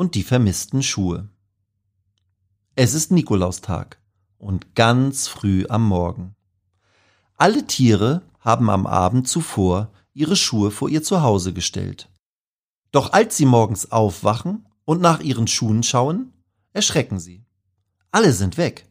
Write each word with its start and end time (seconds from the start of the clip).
und 0.00 0.14
die 0.14 0.22
vermissten 0.22 0.82
Schuhe. 0.82 1.28
Es 2.74 2.94
ist 2.94 3.12
Nikolaustag 3.12 4.00
und 4.38 4.74
ganz 4.74 5.28
früh 5.28 5.66
am 5.68 5.86
Morgen. 5.86 6.34
Alle 7.36 7.66
Tiere 7.66 8.22
haben 8.38 8.70
am 8.70 8.86
Abend 8.86 9.28
zuvor 9.28 9.92
ihre 10.14 10.36
Schuhe 10.36 10.70
vor 10.70 10.88
ihr 10.88 11.02
Zuhause 11.02 11.52
gestellt. 11.52 12.08
Doch 12.92 13.12
als 13.12 13.36
sie 13.36 13.44
morgens 13.44 13.92
aufwachen 13.92 14.66
und 14.86 15.02
nach 15.02 15.20
ihren 15.20 15.46
Schuhen 15.46 15.82
schauen, 15.82 16.32
erschrecken 16.72 17.20
sie. 17.20 17.44
Alle 18.10 18.32
sind 18.32 18.56
weg. 18.56 18.88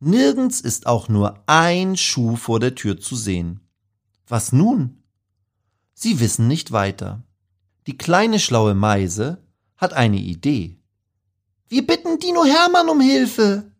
Nirgends 0.00 0.62
ist 0.62 0.86
auch 0.86 1.10
nur 1.10 1.42
ein 1.46 1.94
Schuh 1.98 2.36
vor 2.36 2.58
der 2.58 2.74
Tür 2.74 2.98
zu 2.98 3.16
sehen. 3.16 3.60
Was 4.26 4.50
nun? 4.50 5.02
Sie 5.92 6.20
wissen 6.20 6.48
nicht 6.48 6.72
weiter. 6.72 7.22
Die 7.86 7.98
kleine 7.98 8.38
schlaue 8.38 8.72
Meise 8.72 9.41
hat 9.82 9.94
eine 9.94 10.18
Idee. 10.18 10.78
Wir 11.68 11.84
bitten 11.84 12.20
Dino 12.20 12.44
Hermann 12.44 12.88
um 12.88 13.00
Hilfe. 13.00 13.72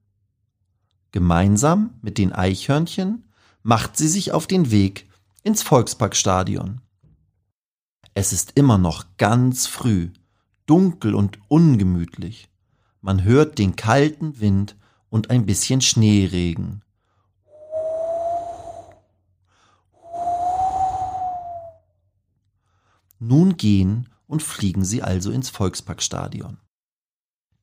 Gemeinsam 1.12 1.94
mit 2.02 2.18
den 2.18 2.32
Eichhörnchen 2.32 3.30
macht 3.62 3.96
sie 3.96 4.08
sich 4.08 4.32
auf 4.32 4.48
den 4.48 4.72
Weg 4.72 5.08
ins 5.44 5.62
Volksparkstadion. 5.62 6.80
Es 8.14 8.32
ist 8.32 8.52
immer 8.56 8.78
noch 8.78 9.04
ganz 9.16 9.68
früh, 9.68 10.10
dunkel 10.66 11.14
und 11.14 11.38
ungemütlich. 11.46 12.50
Man 13.00 13.22
hört 13.22 13.58
den 13.58 13.76
kalten 13.76 14.40
Wind 14.40 14.76
und 15.08 15.30
ein 15.30 15.46
bisschen 15.46 15.80
Schneeregen. 15.80 16.82
Nun 23.20 23.56
gehen 23.56 24.08
und 24.26 24.42
fliegen 24.42 24.84
sie 24.84 25.02
also 25.02 25.30
ins 25.30 25.50
Volksparkstadion. 25.50 26.58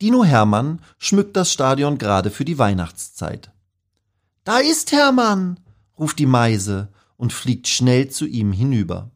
Dino 0.02 0.24
Hermann 0.24 0.82
schmückt 0.98 1.36
das 1.36 1.52
Stadion 1.52 1.98
gerade 1.98 2.32
für 2.32 2.46
die 2.46 2.58
Weihnachtszeit. 2.58 3.52
Da 4.46 4.60
ist 4.60 4.92
Hermann, 4.92 5.60
ruft 5.98 6.20
die 6.20 6.26
Meise 6.26 6.90
und 7.18 7.34
fliegt 7.34 7.68
schnell 7.68 8.10
zu 8.10 8.26
ihm 8.26 8.54
hinüber. 8.54 9.12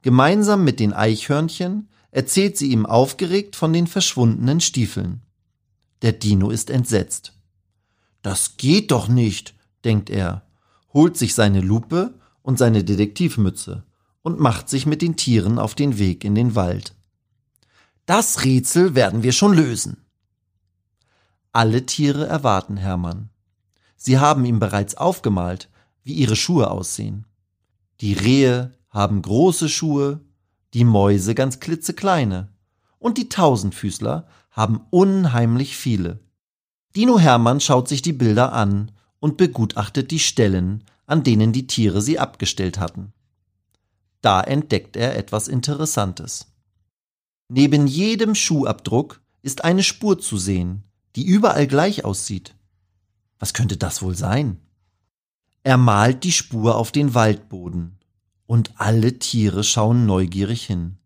Gemeinsam 0.00 0.64
mit 0.64 0.80
den 0.80 0.92
Eichhörnchen 0.92 1.88
erzählt 2.10 2.56
sie 2.56 2.70
ihm 2.70 2.86
aufgeregt 2.86 3.56
von 3.56 3.72
den 3.72 3.86
verschwundenen 3.86 4.60
Stiefeln. 4.60 5.20
Der 6.02 6.12
Dino 6.12 6.50
ist 6.50 6.70
entsetzt. 6.70 7.32
Das 8.22 8.56
geht 8.56 8.90
doch 8.90 9.08
nicht, 9.08 9.54
denkt 9.84 10.08
er, 10.08 10.46
holt 10.94 11.16
sich 11.18 11.34
seine 11.34 11.60
Lupe 11.60 12.14
und 12.42 12.58
seine 12.58 12.84
Detektivmütze 12.84 13.84
und 14.24 14.40
macht 14.40 14.70
sich 14.70 14.86
mit 14.86 15.02
den 15.02 15.16
Tieren 15.16 15.58
auf 15.58 15.74
den 15.74 15.98
Weg 15.98 16.24
in 16.24 16.34
den 16.34 16.54
Wald. 16.54 16.94
Das 18.06 18.42
Rätsel 18.42 18.94
werden 18.94 19.22
wir 19.22 19.32
schon 19.32 19.52
lösen. 19.52 19.98
Alle 21.52 21.86
Tiere 21.86 22.26
erwarten 22.26 22.78
Hermann. 22.78 23.28
Sie 23.96 24.18
haben 24.18 24.44
ihm 24.46 24.58
bereits 24.58 24.96
aufgemalt, 24.96 25.68
wie 26.02 26.14
ihre 26.14 26.36
Schuhe 26.36 26.70
aussehen. 26.70 27.26
Die 28.00 28.14
Rehe 28.14 28.72
haben 28.88 29.20
große 29.20 29.68
Schuhe, 29.68 30.20
die 30.72 30.84
Mäuse 30.84 31.34
ganz 31.34 31.60
klitzekleine 31.60 32.48
und 32.98 33.18
die 33.18 33.28
Tausendfüßler 33.28 34.26
haben 34.50 34.80
unheimlich 34.88 35.76
viele. 35.76 36.20
Dino 36.96 37.18
Hermann 37.18 37.60
schaut 37.60 37.88
sich 37.88 38.00
die 38.00 38.14
Bilder 38.14 38.54
an 38.54 38.90
und 39.20 39.36
begutachtet 39.36 40.10
die 40.10 40.18
Stellen, 40.18 40.84
an 41.06 41.24
denen 41.24 41.52
die 41.52 41.66
Tiere 41.66 42.00
sie 42.00 42.18
abgestellt 42.18 42.78
hatten. 42.78 43.12
Da 44.24 44.40
entdeckt 44.40 44.96
er 44.96 45.18
etwas 45.18 45.48
Interessantes. 45.48 46.46
Neben 47.48 47.86
jedem 47.86 48.34
Schuhabdruck 48.34 49.20
ist 49.42 49.64
eine 49.64 49.82
Spur 49.82 50.18
zu 50.18 50.38
sehen, 50.38 50.84
die 51.14 51.26
überall 51.26 51.66
gleich 51.66 52.06
aussieht. 52.06 52.56
Was 53.38 53.52
könnte 53.52 53.76
das 53.76 54.00
wohl 54.00 54.16
sein? 54.16 54.62
Er 55.62 55.76
malt 55.76 56.24
die 56.24 56.32
Spur 56.32 56.76
auf 56.76 56.90
den 56.90 57.12
Waldboden, 57.12 57.98
und 58.46 58.72
alle 58.76 59.18
Tiere 59.18 59.62
schauen 59.62 60.06
neugierig 60.06 60.64
hin. 60.64 60.96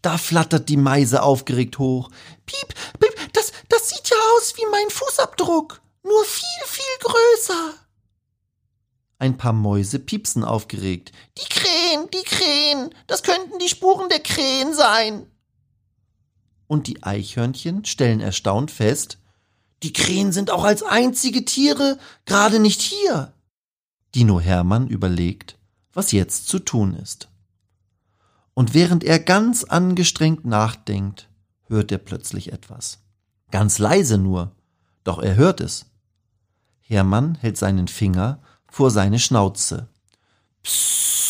Da 0.00 0.16
flattert 0.16 0.68
die 0.68 0.76
Meise 0.76 1.24
aufgeregt 1.24 1.80
hoch. 1.80 2.10
Piep, 2.46 2.74
piep, 3.00 3.32
das, 3.32 3.50
das 3.68 3.88
sieht 3.88 4.08
ja 4.08 4.16
aus 4.36 4.54
wie 4.56 4.66
mein 4.70 4.88
Fußabdruck, 4.90 5.80
nur 6.04 6.24
viel, 6.24 6.66
viel 6.68 6.98
größer. 7.00 7.74
Ein 9.18 9.36
paar 9.36 9.54
Mäuse 9.54 9.98
piepsen 9.98 10.44
aufgeregt. 10.44 11.10
Die 11.38 11.48
Krähen, 11.86 12.10
die 12.10 12.24
Krähen, 12.24 12.90
das 13.06 13.22
könnten 13.22 13.58
die 13.58 13.68
Spuren 13.68 14.08
der 14.08 14.20
Krähen 14.20 14.74
sein. 14.74 15.26
Und 16.66 16.86
die 16.88 17.02
Eichhörnchen 17.02 17.84
stellen 17.84 18.20
erstaunt 18.20 18.70
fest, 18.70 19.18
die 19.82 19.92
Krähen 19.92 20.32
sind 20.32 20.50
auch 20.50 20.64
als 20.64 20.82
einzige 20.82 21.44
Tiere 21.44 21.98
gerade 22.24 22.58
nicht 22.58 22.80
hier. 22.80 23.32
Dino 24.14 24.40
Hermann 24.40 24.88
überlegt, 24.88 25.58
was 25.92 26.12
jetzt 26.12 26.48
zu 26.48 26.58
tun 26.58 26.94
ist. 26.94 27.28
Und 28.54 28.74
während 28.74 29.04
er 29.04 29.18
ganz 29.18 29.64
angestrengt 29.64 30.44
nachdenkt, 30.44 31.28
hört 31.68 31.92
er 31.92 31.98
plötzlich 31.98 32.52
etwas. 32.52 33.00
Ganz 33.50 33.78
leise 33.78 34.18
nur, 34.18 34.56
doch 35.04 35.20
er 35.20 35.36
hört 35.36 35.60
es. 35.60 35.86
Hermann 36.80 37.36
hält 37.36 37.58
seinen 37.58 37.86
Finger 37.86 38.42
vor 38.66 38.90
seine 38.90 39.18
Schnauze. 39.18 39.88
Psst. 40.62 41.25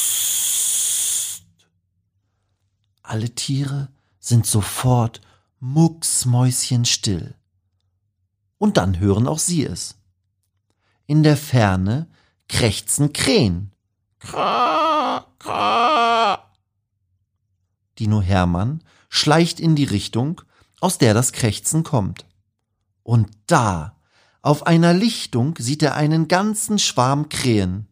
Alle 3.08 3.30
Tiere 3.30 3.88
sind 4.18 4.46
sofort 4.46 5.20
mucksmäuschenstill. 5.60 7.36
Und 8.58 8.78
dann 8.78 8.98
hören 8.98 9.28
auch 9.28 9.38
sie 9.38 9.64
es. 9.64 9.94
In 11.06 11.22
der 11.22 11.36
Ferne 11.36 12.08
krächzen 12.48 13.12
Krähen. 13.12 13.72
Kra, 14.18 15.24
kra. 15.38 16.50
Dino 18.00 18.20
Hermann 18.20 18.82
schleicht 19.08 19.60
in 19.60 19.76
die 19.76 19.84
Richtung, 19.84 20.40
aus 20.80 20.98
der 20.98 21.14
das 21.14 21.32
Krächzen 21.32 21.84
kommt. 21.84 22.26
Und 23.04 23.30
da 23.46 23.96
auf 24.42 24.66
einer 24.66 24.92
Lichtung 24.92 25.54
sieht 25.60 25.84
er 25.84 25.94
einen 25.94 26.26
ganzen 26.26 26.80
Schwarm 26.80 27.28
Krähen, 27.28 27.86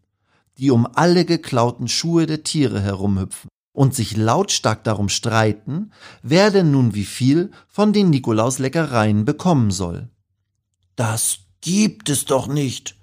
die 0.59 0.73
um 0.73 0.89
alle 0.93 1.25
geklauten 1.25 1.87
Schuhe 1.87 2.27
der 2.27 2.43
Tiere 2.43 2.81
herumhüpfen 2.81 3.49
und 3.75 3.93
sich 3.93 4.17
lautstark 4.17 4.85
darum 4.85 5.11
streiten, 5.11 5.91
wer 6.23 6.51
denn 6.51 6.71
nun 6.71 6.95
wie 6.95 7.05
viel 7.05 7.51
von 7.69 7.93
den 7.93 8.09
Nikolausleckereien 8.09 9.25
bekommen 9.25 9.73
soll. 9.73 10.09
Das 10.97 11.41
gibt 11.61 12.09
es 12.09 12.25
doch 12.25 12.47
nicht, 12.47 12.97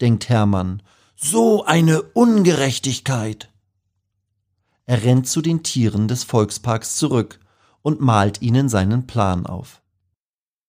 denkt 0.00 0.28
Hermann. 0.28 0.82
So 1.14 1.64
eine 1.64 2.02
Ungerechtigkeit. 2.02 3.48
Er 4.84 5.04
rennt 5.04 5.28
zu 5.28 5.42
den 5.42 5.62
Tieren 5.62 6.08
des 6.08 6.24
Volksparks 6.24 6.96
zurück 6.96 7.38
und 7.82 8.00
malt 8.00 8.42
ihnen 8.42 8.68
seinen 8.68 9.06
Plan 9.06 9.46
auf. 9.46 9.80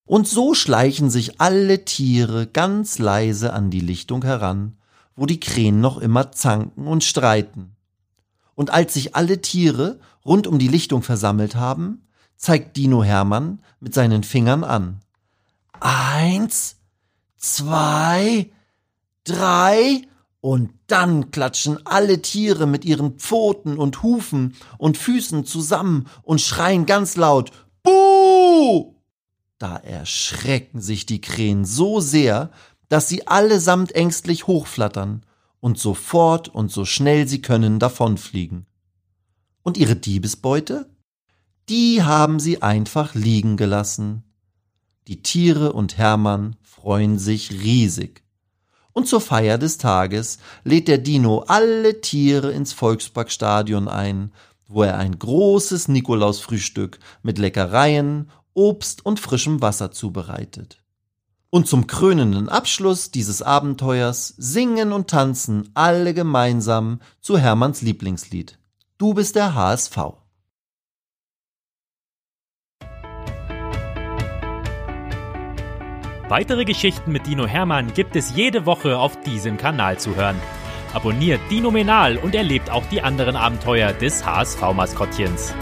Und 0.06 0.27
so 0.27 0.53
schleichen 0.53 1.10
sich 1.10 1.42
alle 1.42 1.83
Tiere 1.83 2.45
ganz 2.45 3.00
leise 3.00 3.53
an 3.53 3.71
die 3.71 3.80
Lichtung 3.80 4.24
heran, 4.24 4.77
wo 5.15 5.25
die 5.25 5.39
Krähen 5.39 5.81
noch 5.81 5.98
immer 5.98 6.31
zanken 6.31 6.86
und 6.86 7.03
streiten. 7.03 7.76
Und 8.57 8.71
als 8.71 8.95
sich 8.95 9.15
alle 9.15 9.39
Tiere 9.39 10.00
rund 10.25 10.48
um 10.48 10.57
die 10.57 10.68
Lichtung 10.68 11.04
versammelt 11.04 11.56
haben, 11.56 12.07
zeigt 12.38 12.75
Dino 12.75 13.04
Hermann 13.04 13.59
mit 13.80 13.94
seinen 13.94 14.24
Fingern 14.24 14.63
an. 14.63 15.00
Eins, 15.80 16.77
zwei, 17.38 18.50
drei, 19.24 20.01
und 20.42 20.71
dann 20.88 21.30
klatschen 21.30 21.86
alle 21.86 22.24
Tiere 22.24 22.65
mit 22.65 22.83
ihren 22.83 23.19
Pfoten 23.19 23.77
und 23.77 24.01
Hufen 24.01 24.56
und 24.80 24.98
Füßen 24.98 25.45
zusammen 25.45 26.07
und 26.24 26.42
schreien 26.42 26.88
ganz 26.88 27.15
laut 27.15 27.51
Buh! 27.83 28.95
Da 29.60 29.77
erschrecken 29.77 30.81
sich 30.81 31.06
die 31.06 31.21
Krähen 31.21 31.63
so 31.63 32.00
sehr, 32.00 32.50
dass 32.89 33.07
sie 33.07 33.27
allesamt 33.27 33.94
ängstlich 33.94 34.48
hochflattern 34.48 35.21
und 35.59 35.77
sofort 35.77 36.50
und 36.50 36.71
so 36.71 36.86
schnell 36.86 37.27
sie 37.27 37.42
können 37.42 37.80
davonfliegen. 37.80 38.65
Und 39.63 39.77
ihre 39.77 39.95
Diebesbeute? 39.95 40.89
Die 41.69 42.04
haben 42.04 42.39
sie 42.39 42.62
einfach 42.62 43.15
liegen 43.15 43.57
gelassen. 43.57 44.24
Die 45.07 45.21
Tiere 45.21 45.74
und 45.74 45.98
Hermann 45.98 46.56
freuen 46.62 47.19
sich 47.19 47.51
riesig. 47.51 48.24
Und 48.94 49.07
zur 49.07 49.21
Feier 49.21 49.57
des 49.57 49.77
Tages 49.77 50.39
lädt 50.63 50.88
der 50.88 50.98
Dino 50.98 51.39
alle 51.48 52.01
Tiere 52.01 52.51
ins 52.51 52.74
Volksparkstadion 52.74 53.88
ein, 53.88 54.31
wo 54.68 54.83
er 54.83 54.98
ein 54.98 55.19
großes 55.19 55.88
Nikolausfrühstück 55.88 57.00
mit 57.21 57.38
Leckereien, 57.38 58.31
Obst 58.53 59.06
und 59.06 59.19
frischem 59.19 59.62
Wasser 59.62 59.92
zubereitet. 59.92 60.81
Und 61.49 61.67
zum 61.67 61.88
krönenden 61.88 62.49
Abschluss 62.49 63.11
dieses 63.11 63.41
Abenteuers 63.41 64.33
singen 64.38 64.91
und 64.91 65.09
tanzen 65.09 65.69
alle 65.73 66.13
gemeinsam 66.13 66.99
zu 67.21 67.38
Hermanns 67.38 67.81
Lieblingslied. 67.81 68.59
Du 68.97 69.13
bist 69.13 69.35
der 69.35 69.55
HSV. 69.55 69.97
Weitere 76.29 76.65
Geschichten 76.65 77.13
mit 77.13 77.25
Dino 77.25 77.47
Hermann 77.47 77.93
gibt 77.93 78.17
es 78.17 78.35
jede 78.35 78.65
Woche 78.65 78.97
auf 78.97 79.21
diesem 79.21 79.55
Kanal 79.55 79.97
zu 79.97 80.17
hören. 80.17 80.35
Abonniert 80.93 81.39
Dino 81.50 81.71
Menal 81.71 82.17
und 82.17 82.35
erlebt 82.35 82.69
auch 82.69 82.85
die 82.88 83.01
anderen 83.01 83.38
Abenteuer 83.38 83.93
des 83.93 84.25
HSV-Maskottchens. 84.25 85.53